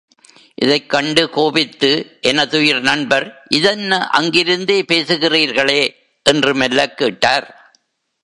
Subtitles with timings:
[0.55, 1.89] இதைக் கண்டு கோபித்து
[2.21, 5.81] எனதுயிர் நண்பர் இதென்ன அங்கிருந்தே பேசுகிறீர்களே!
[6.25, 7.47] என்று மெல்லக் கேட்டார்.